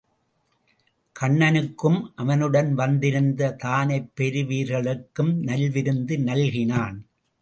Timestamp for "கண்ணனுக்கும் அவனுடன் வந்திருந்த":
1.19-3.51